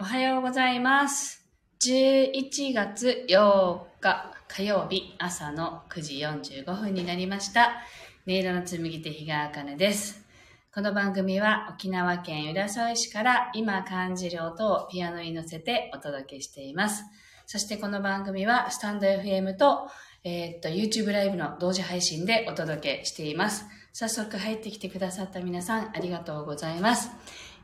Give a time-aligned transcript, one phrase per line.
[0.00, 1.44] おはようございます。
[1.80, 6.14] 11月8日火曜日朝の9時
[6.62, 7.82] 45分になりました。
[8.24, 10.24] 音色の紡手日川茜です。
[10.72, 17.02] この番組は沖縄県浦添市から今感じる音をピアノに乗せてお届けしています。
[17.46, 19.88] そしてこの番組はスタンド FM と,、
[20.22, 23.64] えーっと YouTube ライブの同時配信でお届けしています。
[23.92, 27.10] 早速入ってきてくださった皆さんありがとうございます。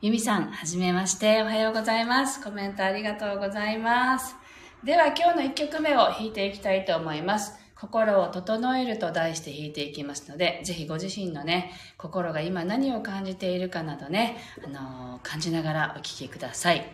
[0.05, 1.41] ゆみさん、はじめまして。
[1.41, 2.45] おはようございます。
[2.45, 4.37] コメントありがとうございます。
[4.85, 7.55] では今日の1曲目を弾いていきたいと思います。
[7.75, 16.85] 心を整えると題して弾いていきますので、ぜひご自身のね、心が今何を感じているかなどね、あのー感じながらお聴きください。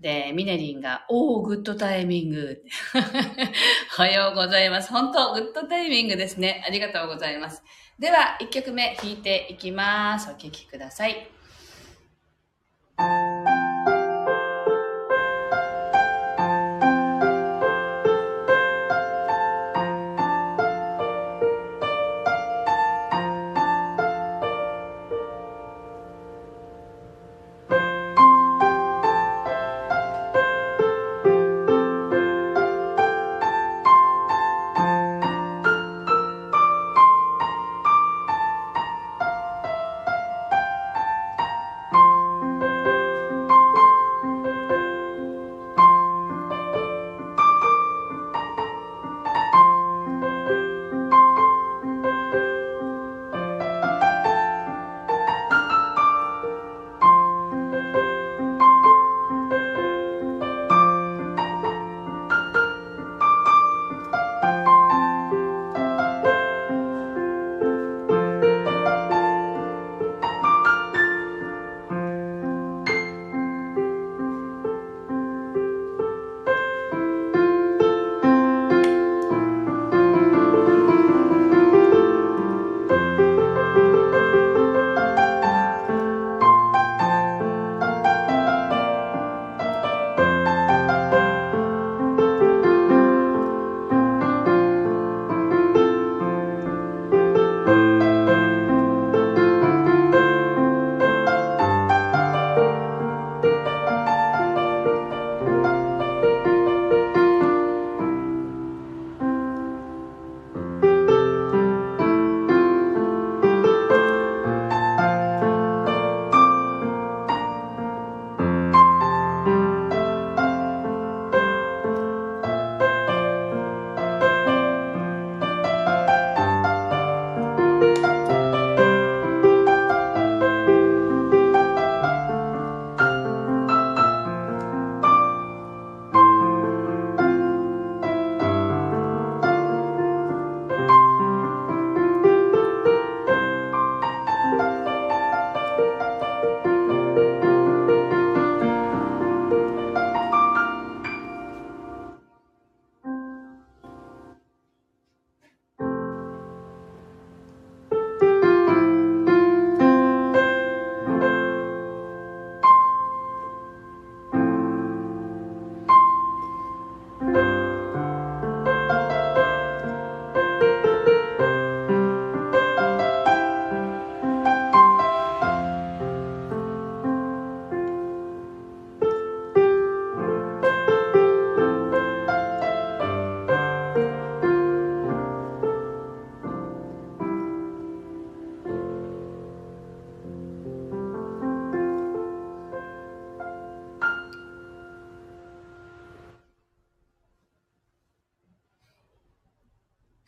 [0.00, 2.62] で、ミネリンが、おー、グッドタイミング。
[3.98, 4.90] おはようございます。
[4.90, 6.62] 本当、グッドタイミングですね。
[6.68, 7.62] ありがとうございます。
[7.98, 10.28] では、1曲目弾いていきます。
[10.28, 11.41] お聴きください。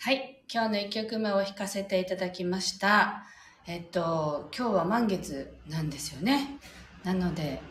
[0.04, 0.36] はい。
[0.52, 3.24] 今日の1曲目を弾かせていただきました。
[3.66, 6.58] えっと、今日は満月なんですよね。
[7.04, 7.62] なので、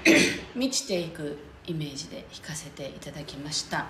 [0.54, 3.86] 満ちていくイメージで弾かせていただきました。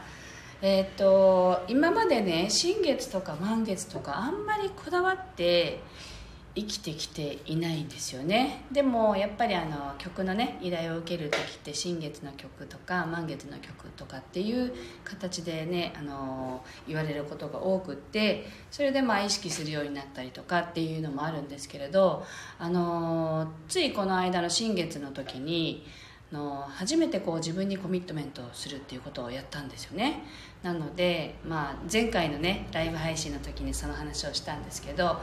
[0.62, 5.80] えっと、今までね、新月とか満月とかあんまりこだわって
[6.54, 8.64] 生きてきていないんですよね。
[8.72, 14.72] でもやっぱりあの曲のね依頼を受ける時って新月の曲とか満月の曲とかっていう
[15.04, 22.24] 形でねあの言われることが多くってそれでまあ意識するようになったりとかっていうのもあるんですけれど
[22.58, 25.86] あのついこの間の新月の時に
[26.32, 30.22] の初めてこう自分にコミットメントをするっていうことをやったんですよね。
[30.62, 35.20] なので、まあ、前回のねライブ配信の時にその話をしたんですけどあ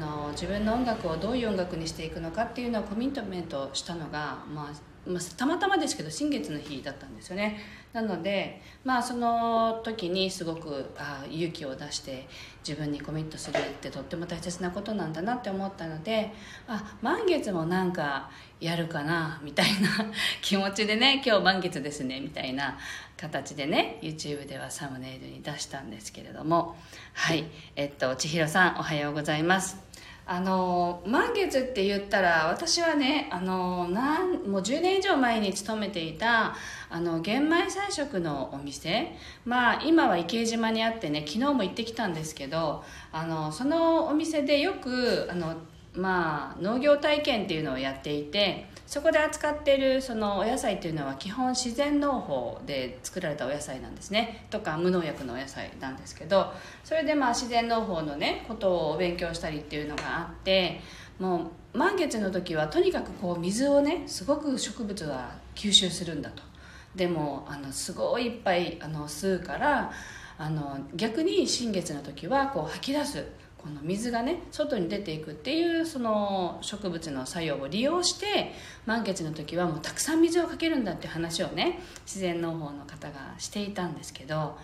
[0.00, 4.74] の自分の音楽をどういう音楽にしていくのかっていうのをコミットメントしたのが、まあ、
[5.08, 7.58] まあ、たまたまですけど新月の日だったんですよね。
[7.92, 12.28] なのでまあその時にすごくあ勇気を出して
[12.66, 16.30] 自分にコミットするってとっても大切なことなんだなって思ったので
[16.66, 19.88] あ満月もなんかやるかなみたいな
[20.42, 22.78] 気持ちでね今日満月ですねみたいな
[23.16, 26.76] 形でね YouTube ではサムネイルに出したんですけれども。
[27.14, 27.44] はい。
[27.74, 29.87] えっと千尋さんおはようございます。
[30.30, 36.54] あの満月って言ったら私はねあのなんもう10年以上前に勤めていた
[36.90, 39.16] あの玄米菜食のお店。
[39.46, 45.54] まあ今は池江島にあってね昨日も行ってきたんですけどあのそのお店でよくあの
[45.94, 54.46] まあ農業体験っていうのをやっていてそこで扱っているそのお野菜っていうのは基本自然農法で作られたお野菜なんですね。
[54.48, 56.54] とか無農薬のお野菜なんですけど
[56.84, 60.80] それでまあ自然農法のねことをお勉強したりっていうのがあって
[61.18, 66.42] もう満月の時はとにかくこう水をねすごく植物は吸収するんだと。
[66.96, 69.92] でもあのすごいいっぱいあの吸うから
[70.38, 73.26] あの逆に新月の時はこう吐き出す
[73.58, 78.52] この水がね外に出ていくっていうその植物の作用を利用して
[78.86, 84.56] 満月の時はもうたくさん水をかけるんだって話をね自然農法の方がしていたんですけど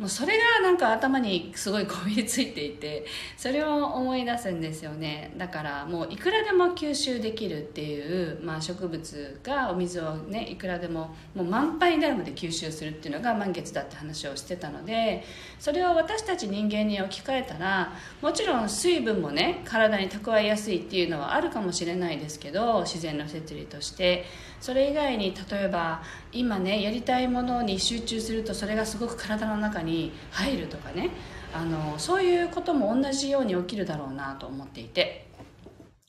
[0.00, 3.04] もうそれがなんか頭にすごいこびりついていて
[3.36, 5.34] それを思い出すんですよね。
[5.36, 15.22] だからもういくらでも吸収できるっていう、まあ、植物がお水をねいくらでももう満杯になるまで吸収するっていうのが満月だって話をしてたので
[15.58, 17.92] それを私たち人間に置き換えたら
[18.22, 24.24] もちろん水分もね体に蓄えやすいっていうのはあるかもしれないですけど自然の摂理として。
[24.60, 26.02] それ以外に例えば
[26.32, 31.10] 今ねやりたいものに集中するとそれがすごく体の中に入るとかね
[31.52, 35.28] あのそういうことも同じように起きるだろうなと思っていて。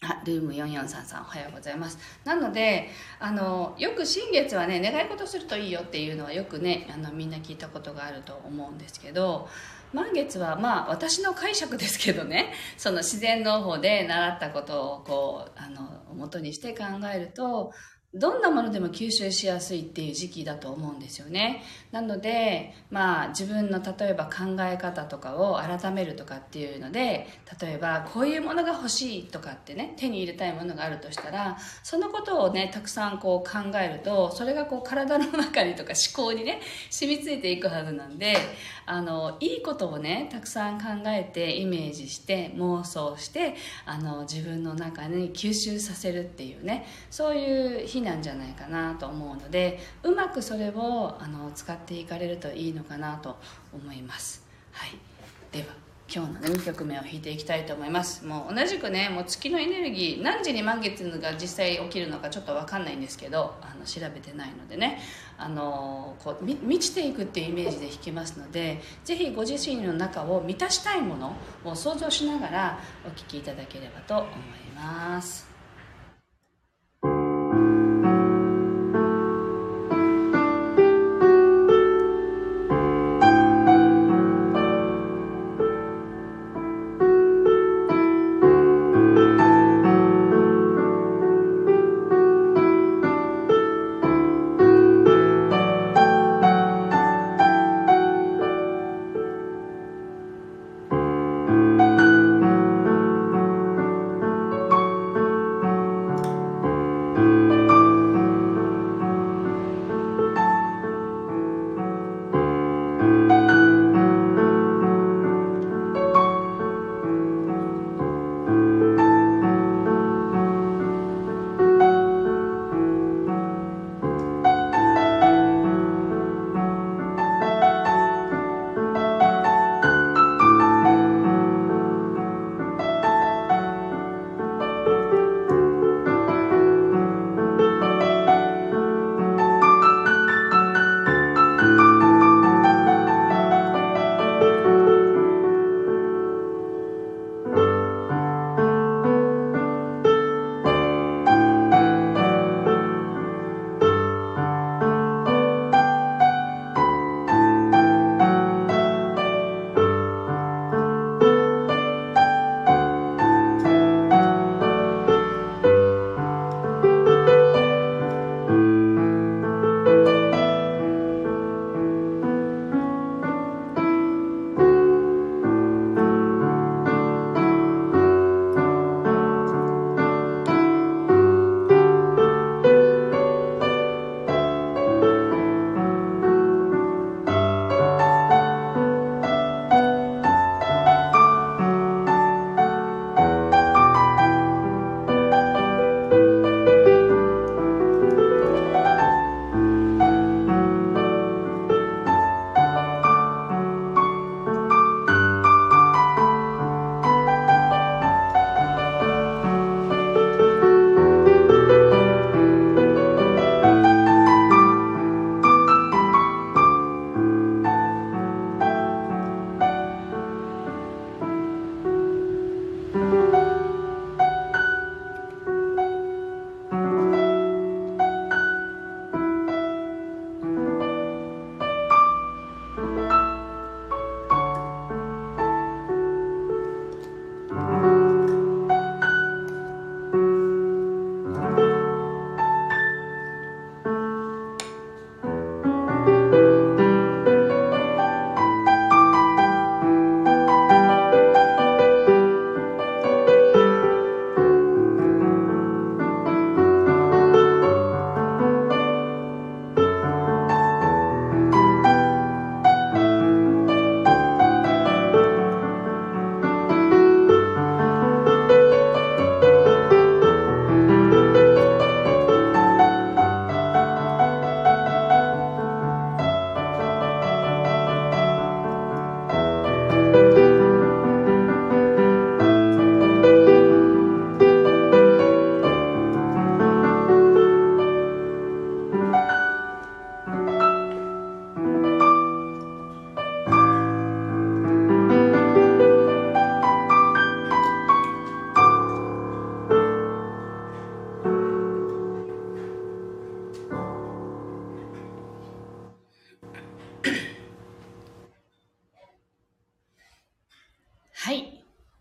[0.03, 2.89] あルーム4433おはようございますなので
[3.19, 9.47] あのよく新月はね願い事するといいよっていうのはよくねあのみんな聞いたことがあると思うんですけど
[9.93, 17.71] 満月はまあ私の解釈ですけどねその自然農法で習ったことをこうあの元にして考えると
[18.13, 21.63] どんなものでも吸収しやすいっていう時期だと思うんですよね。
[21.93, 27.27] なのでまあ自分の例えば考え方とかを改めるとかっていうので
[27.61, 36.59] 例えばこういうものが欲しいとかってね手に入れたいものがあるとしたらそのことをねたくさんこう考えるとそれがこう体の中にとか思考にね
[36.89, 38.35] 染みついていくはずなんで
[38.85, 43.55] あのいいことをねたくさん考えてイメージして妄想して
[43.85, 53.37] あの自分の中に吸収させるっていうねそういうなんじゃないかなと思うのでうまくそれをあの使っていかれるといいのかなと
[53.73, 54.45] 思います。
[54.71, 54.91] はい、
[55.51, 55.75] では
[56.13, 58.25] 今日の、ね、2曲目を弾いていきたいと思います。
[58.25, 64.99] もう同じくねもう月のエネルギー何時に満月が実際起きるのかちょっと分かんないんですけどあの調べてないのでね。
[65.37, 74.29] あのこう満ちていくっていうイメージで弾きますのでぜひご自身の中を満たしたいものを想像しながらお聴きいただければと思い
[74.75, 75.50] ます。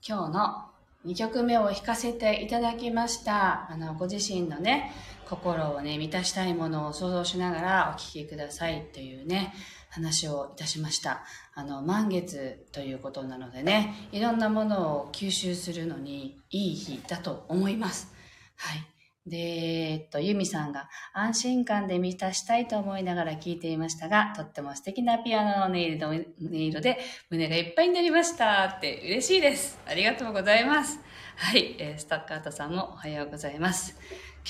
[0.07, 0.65] 今日の
[1.05, 3.71] 2曲目を弾かせていただきました。
[3.71, 4.93] あの、ご自身のね、
[5.29, 9.53] 心をね、満たしたいものを想像しながらお聴きくださいというね、
[9.91, 11.23] 話をいたしました。
[11.55, 18.11] あの、満月ということなのでね、いろんなものを吸収するのにいい日だと思います。
[18.57, 18.87] はい。
[19.27, 26.99] で、えっと、ユミさんが安心感で満たしたいと思いながら聞いていましたが、とっても素敵なピアノの音色音色で
[27.29, 29.79] 胸がいっぱいになりましたって嬉しいです。
[29.87, 31.01] ありがとうございます。
[31.37, 33.97] はい、えー、スタッカートさんもおはようございます。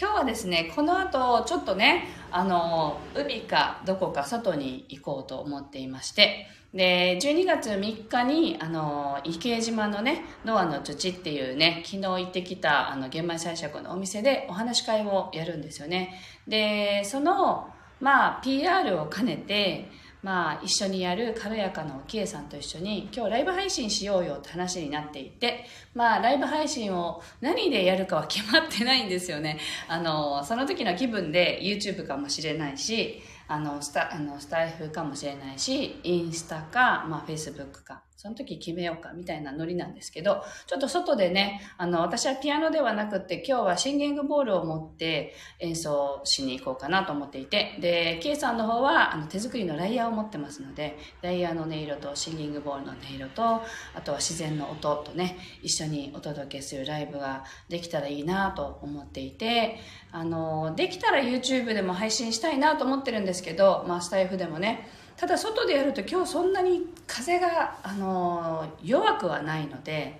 [0.00, 16.18] 今日はですね、この後、ちょっとね、あの、海かどこか外に行こうと思っていまして、で、12月3日に、あの、池江島のね、ノアの土っていうね、昨日行ってきた、あの、玄米祭酌のお店でお話し会をやるんですよね。
[16.48, 17.68] で、その、
[18.00, 19.90] まあ、PR を兼ねて、
[20.22, 29.58] まあ、一緒にやる軽やかなおきえさんと一緒に今日ライブ配信しようよって話になっていて、まあ、ライブ配信を何でやるかは決まってないんですよね。
[29.88, 38.02] あの、その時の気分で YouTube かもしれないし、あの、スタ、あの、スタイフかもしれないし、インスタか、まあ、Facebook か。
[38.20, 53.62] その時決めようかみたいなノリなんですけど、ちょっと外でね、あの、私はピアノではなくって今日はシンギングボールを持って演奏しに行こうかなと思っていて、で、K さんの方はあの手作りのライヤーを持ってますので、ライヤーの音色とシンギングボールの音色と、あ
[54.04, 59.78] とは自然の音とね、一緒にお届けするライブができたらいいなと思っていて、
[60.12, 70.18] あの、できたら YouTube でも配信したいなと思ってるんですけど、まあスタイフでもね、ただ外でやると今日そんなに風が、あの弱くはないので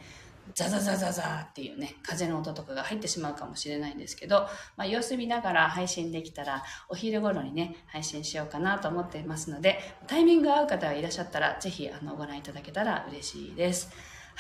[0.55, 13.89] ザザザザザっていうね風の音とかが入ってしまうかもしれないんですけど、まあ、様子見ながら配信できたらお昼頃にね配信しようかなと思っていますのでタイミング合う方がいらっしゃったらぜひあのご覧いただけたら嬉しいです。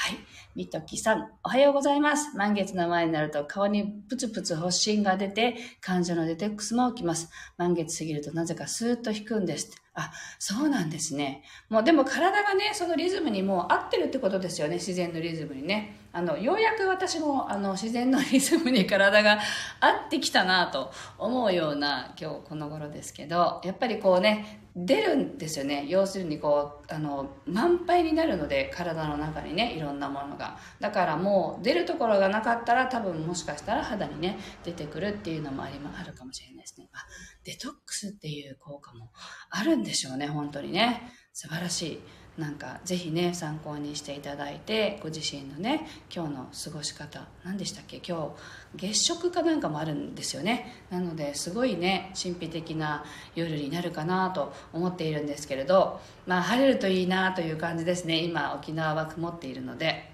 [0.00, 0.16] はい。
[0.54, 2.34] みときさん、おはようございます。
[2.34, 7.28] 満月の前になると顔にプツプツ発疹が出て、感情のデテックスも起きます。
[7.58, 9.70] 満月過ぎるとなぜかスーッと引くんです。
[9.94, 11.42] あ、そうなんですね。
[11.68, 15.96] もうでも体がね、そのリズムにもう合ってるってことですよね、自然のリズムにね。
[16.12, 19.38] あの、ようやく私もあの自然のリズムに 体が
[19.80, 36.98] 合ってきたなと思うような今日この頃ですけど、やっぱりこうね、出るんですよね要するにこうあの満杯になるので体の中にねいろんなものがだからもう出るところがなかったら多分もしかしたら肌にね出てくるっていうのもありあるかもしれないですねあ
[37.44, 39.10] デトックスっていう効果も
[39.50, 41.10] あるんでしょうね本当にね。
[41.32, 42.00] 素晴らしい。
[42.38, 48.00] なんかぜひね参考にしていただいてご自身のね今日の過ごし方何でしたっけ？
[48.06, 48.34] 今
[48.76, 50.84] 日月食かなんかもあるんですよね。
[50.90, 53.04] なのですごいね神秘的な
[53.34, 58.18] 夜になるかなと思っているんですけれどまあ晴れるといいなという感じですね。
[58.22, 60.09] 今沖縄は曇っているので。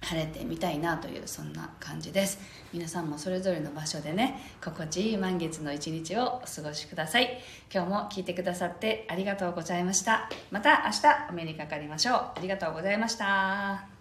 [0.00, 2.38] 晴れてみたいなというそんな感じです。
[2.72, 7.40] 皆さんもそれぞれの場所でね心地いい満月の一日をお過ごしください。
[7.72, 10.30] 今日も聞いてくださってありがとうございました。
[10.50, 12.14] また明日お目にかかりましょう。
[12.14, 13.97] ありがとうございました。